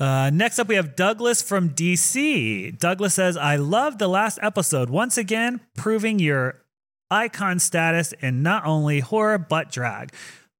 [0.00, 2.76] Uh, next up, we have Douglas from DC.
[2.76, 4.90] Douglas says, I love the last episode.
[4.90, 6.56] Once again, proving your
[7.08, 10.12] icon status in not only horror, but drag.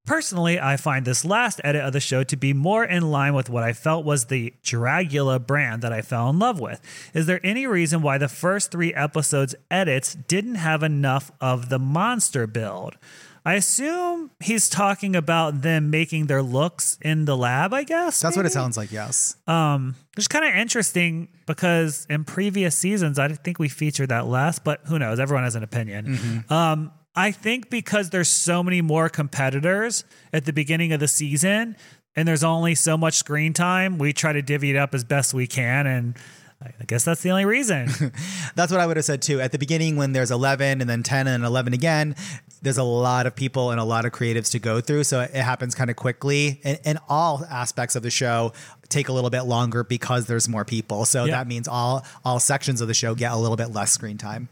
[0.05, 3.49] Personally, I find this last edit of the show to be more in line with
[3.49, 6.81] what I felt was the Dragula brand that I fell in love with.
[7.15, 11.79] Is there any reason why the first three episodes' edits didn't have enough of the
[11.79, 12.97] monster build?
[13.45, 18.21] I assume he's talking about them making their looks in the lab, I guess.
[18.21, 19.37] That's what it sounds like, yes.
[19.47, 24.27] Um, which is kind of interesting because in previous seasons, I think we featured that
[24.27, 25.19] last, but who knows?
[25.19, 26.45] Everyone has an opinion.
[26.51, 31.77] Um, I think because there's so many more competitors at the beginning of the season
[32.17, 35.35] and there's only so much screen time, we try to divvy it up as best
[35.35, 35.87] we can.
[35.87, 36.17] And
[36.63, 37.89] I guess that's the only reason.
[38.55, 39.41] That's what I would have said too.
[39.41, 42.15] At the beginning, when there's 11 and then 10 and 11 again,
[42.61, 45.03] there's a lot of people and a lot of creatives to go through.
[45.05, 46.61] So it happens kind of quickly.
[46.63, 48.53] And, and all aspects of the show
[48.89, 51.05] take a little bit longer because there's more people.
[51.05, 51.39] So Yeah.
[51.39, 54.49] that means all, all sections of the show get a little bit less screen time.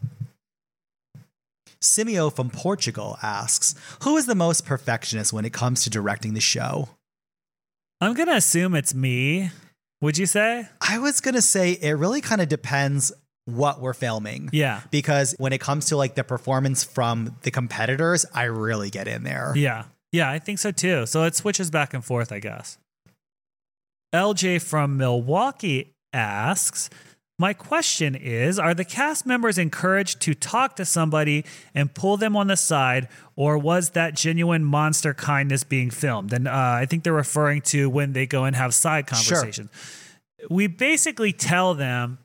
[1.83, 6.41] Simeo from Portugal asks, Who is the most perfectionist when it comes to directing the
[6.41, 6.91] show?
[8.01, 9.51] I'm going to assume it's me.
[10.01, 10.69] Would you say?
[10.81, 13.13] I was going to say it really kind of depends
[13.45, 14.49] what we're filming.
[14.53, 14.81] Yeah.
[14.91, 19.23] Because when it comes to like the performance from the competitors, I really get in
[19.23, 19.53] there.
[19.57, 19.85] Yeah.
[20.13, 21.07] Yeah, I think so too.
[21.07, 22.79] So it switches back and forth, I guess.
[24.15, 26.91] LJ from Milwaukee asks
[27.41, 32.37] My question is Are the cast members encouraged to talk to somebody and pull them
[32.37, 36.35] on the side, or was that genuine monster kindness being filmed?
[36.35, 39.71] And uh, I think they're referring to when they go and have side conversations.
[39.71, 39.71] Sure.
[39.71, 40.51] conversations.
[40.51, 42.19] We basically tell them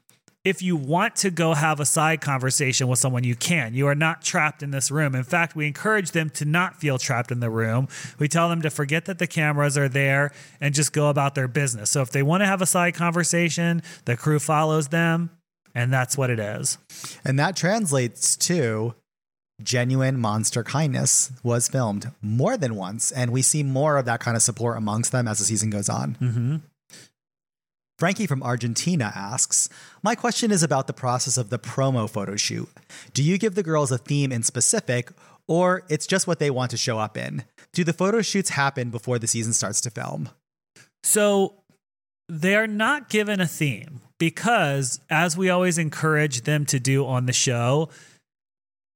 [0.46, 3.74] if you want to go have a side conversation with someone, you can.
[3.74, 5.16] You are not trapped in this room.
[5.16, 7.88] In fact, we encourage them to not feel trapped in the room.
[8.20, 10.32] We tell them to forget that the cameras are there
[10.62, 11.90] and just go about their business.
[11.90, 15.32] So if they want to have a side conversation, the crew follows them,
[15.74, 16.78] and that's what it is.
[17.26, 18.94] And that translates to
[19.64, 23.12] genuine monster kindness was filmed more than once.
[23.12, 25.90] And we see more of that kind of support amongst them as the season goes
[25.90, 26.18] on.
[26.22, 26.56] Mm-hmm.
[27.98, 29.70] Frankie from Argentina asks
[30.04, 32.68] My question is about the process of the promo photo shoot.
[33.14, 35.12] Do you give the girls a theme in specific,
[35.48, 37.46] or it's just what they want to show up in?
[37.72, 40.30] Do the photo shoots happen before the season starts to film?
[41.04, 41.62] So
[42.28, 47.28] they are not given a theme because, as we always encourage them to do on
[47.28, 47.90] the show,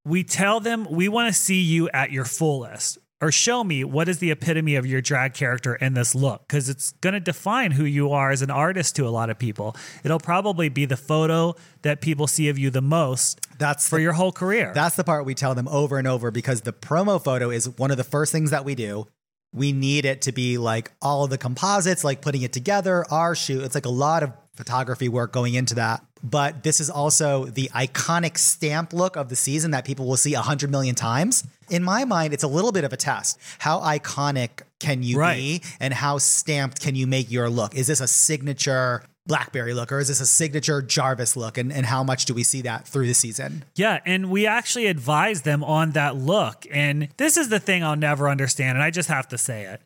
[0.03, 4.07] we tell them we want to see you at your fullest or show me what
[4.07, 7.71] is the epitome of your drag character in this look because it's going to define
[7.71, 9.75] who you are as an artist to a lot of people.
[10.03, 14.03] It'll probably be the photo that people see of you the most That's for the,
[14.03, 14.71] your whole career.
[14.73, 17.91] that's the part we tell them over and over because the promo photo is one
[17.91, 19.07] of the first things that we do.
[19.51, 23.33] We need it to be like all of the composites, like putting it together, our
[23.33, 23.63] shoot.
[23.63, 26.03] It's like a lot of photography work going into that.
[26.21, 30.33] But this is also the iconic stamp look of the season that people will see
[30.33, 31.45] a hundred million times.
[31.69, 33.39] In my mind, it's a little bit of a test.
[33.59, 35.37] How iconic can you Right.
[35.37, 37.73] be and how stamped can you make your look?
[37.73, 41.57] Is this a signature Blackberri look or is this a signature Jarvis look?
[41.57, 43.63] And, and how much do we see that through the season?
[43.75, 46.65] Yeah, and we actually advise them on that look.
[46.69, 49.81] And this is the thing I'll never understand, and I just have to say it.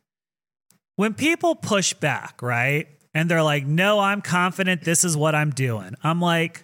[0.96, 2.88] When people push back, right?
[3.13, 5.95] And they're like, no, I'm confident this is what I'm doing.
[6.04, 6.63] I'm like,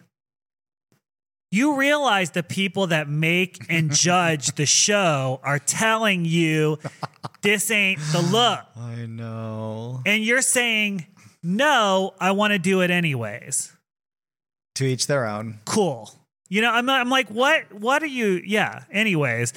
[1.52, 6.80] you realize the people that make and judge the show are telling you
[7.42, 8.60] this ain't the look.
[8.78, 10.02] I know.
[10.06, 11.06] And you're saying,
[11.44, 13.76] no, I want to do it anyways.
[14.76, 15.60] To each their own.
[15.66, 16.12] cool.
[16.52, 18.42] You know, I'm I'm like, what what are you?
[18.44, 18.84] Yeah.
[18.92, 19.54] Anyways,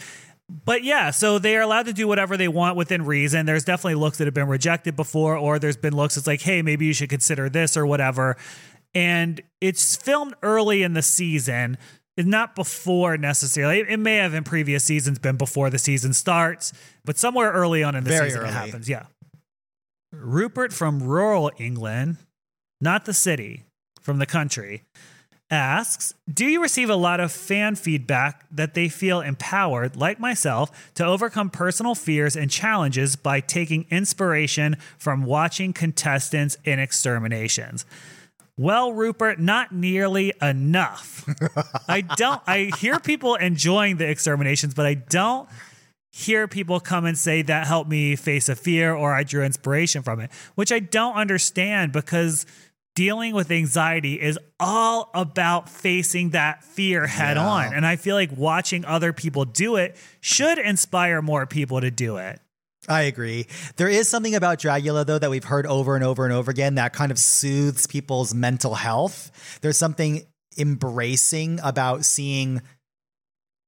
[0.48, 3.46] but yeah, so they are allowed to do whatever they want within reason.
[3.46, 6.62] There's definitely looks that have been rejected before, or there's been looks that's like, hey,
[6.62, 8.36] maybe you should consider this or whatever.
[8.94, 11.78] And it's filmed early in the season,
[12.18, 13.80] not before necessarily.
[13.80, 16.72] It may have in previous seasons been before the season starts,
[17.04, 18.50] but somewhere early on in the Very season early.
[18.50, 18.88] it happens.
[18.88, 19.06] Yeah.
[20.12, 22.18] Rupert from rural England,
[22.82, 23.64] not the city,
[24.02, 24.82] from the country,
[25.52, 30.90] asks Do you receive a lot of fan feedback that they feel empowered, like myself,
[30.94, 37.84] to overcome personal fears and challenges by taking inspiration from watching contestants in exterminations?
[38.56, 41.24] Well, Rupert, not nearly enough.
[41.88, 45.48] I don't, I hear people enjoying the exterminations, but I don't
[46.12, 50.02] hear people come and say that helped me face a fear or I drew inspiration
[50.02, 52.44] from it, which I don't understand because
[52.94, 57.46] dealing with anxiety is all about facing that fear head Yeah.
[57.46, 57.74] on.
[57.74, 62.16] And I feel like watching other people do it should inspire more people to do
[62.18, 62.40] it.
[62.88, 63.46] I agree.
[63.76, 66.74] There is something about Dragula, though, that we've heard over and over and over again
[66.74, 69.58] that kind of soothes people's mental health.
[69.62, 70.22] There's something
[70.58, 72.60] embracing about seeing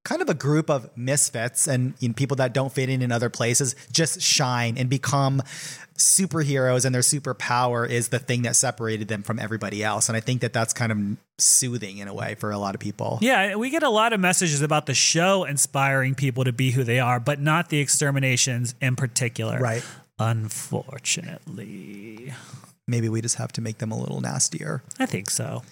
[0.04, 3.10] kind of a group of misfits and you know, people that don't fit in in
[3.10, 5.42] other places just shine and become
[5.96, 10.20] superheroes and their superpower is the thing that separated them from everybody else and i
[10.20, 10.98] think that that's kind of
[11.38, 14.20] soothing in a way for a lot of people Yeah, we get a lot of
[14.20, 18.74] messages about the show inspiring people to be who they are, but not the exterminations
[18.80, 19.58] in particular.
[19.58, 19.82] Right.
[20.18, 22.32] Unfortunately.
[22.86, 25.62] Maybe we just have to make them a little nastier I think so.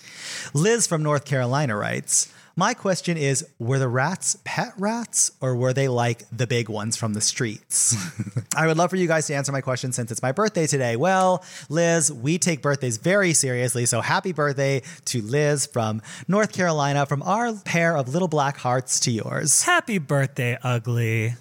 [0.54, 5.72] Liz from North Carolina writes, My question is Were the rats pet rats or were
[5.72, 7.96] they like the big ones from the streets?
[8.56, 10.96] I would love for you guys to answer my question since it's my birthday today.
[10.96, 13.86] Well, Liz, we take birthdays very seriously.
[13.86, 19.00] So happy birthday to Liz from North Carolina, from our pair of little black hearts
[19.00, 19.62] to yours.
[19.62, 21.34] Happy birthday, ugly.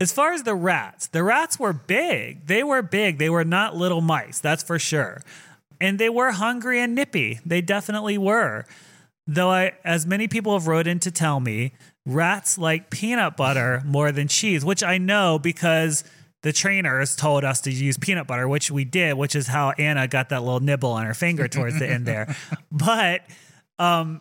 [0.00, 2.46] As far as the rats, the rats were big.
[2.46, 3.18] They were big.
[3.18, 5.22] They were not little mice, that's for sure.
[5.80, 7.40] And they were hungry and nippy.
[7.46, 8.64] They definitely were.
[9.26, 11.72] Though I as many people have wrote in to tell me,
[12.04, 16.04] rats like peanut butter more than cheese, which I know because
[16.42, 20.06] the trainers told us to use peanut butter, which we did, which is how Anna
[20.06, 22.36] got that little nibble on her finger towards the end there.
[22.70, 23.22] But
[23.78, 24.20] um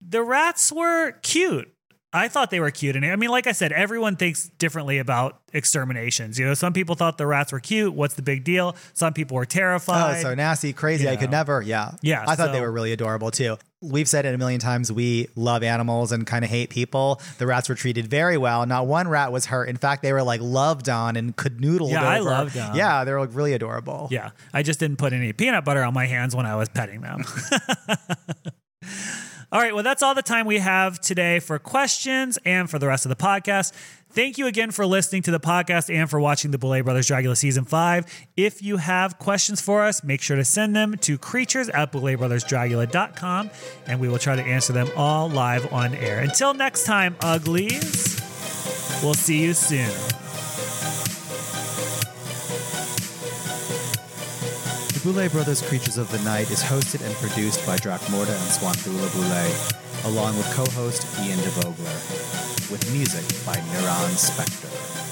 [0.00, 1.70] the rats were cute.
[2.12, 2.96] I thought they were cute.
[2.96, 6.40] And I mean, like I said, everyone thinks differently about exterminations.
[6.40, 7.94] You know, some people thought the rats were cute.
[7.94, 8.74] What's the big deal?
[8.94, 10.18] Some people were terrified.
[10.18, 11.06] Oh, so nasty, crazy.
[11.08, 11.62] I You could never.
[11.62, 11.92] Yeah.
[12.02, 13.58] Yeah, I thought they were really adorable too.
[13.80, 14.90] We've said it a million times.
[14.92, 17.20] We love animals and kind of hate people.
[17.38, 18.66] The rats were treated very well.
[18.66, 19.68] Not one rat was hurt.
[19.68, 22.28] In fact, they were like loved on and canoodled Yeah, I over.
[22.30, 22.74] loved them.
[22.74, 24.08] Yeah, they were like really adorable.
[24.10, 24.30] yeah.
[24.52, 27.22] I just didn't put any peanut butter on my hands when I was petting them.
[29.52, 29.74] all right.
[29.74, 33.08] Well, that's all the time we have today for questions and for the rest of
[33.08, 33.72] the podcast.
[34.12, 37.36] Thank you again for listening to the podcast and for watching the Boulet Brothers Dragula
[37.36, 38.26] Season 5.
[38.36, 43.50] If you have questions for us, make sure to send them to creatures at bouletbrothersdragula.com
[43.86, 46.20] and we will try to answer them all live on air.
[46.20, 48.20] Until next time, uglies,
[49.02, 49.90] we'll see you soon.
[55.00, 58.50] The Boulet Brothers Creatures of the Night is hosted and produced by Drac Dracmorda and
[58.50, 65.09] Swanthula Boulet, along with co-host Ian DeVogler, with music by Neuron Spectre.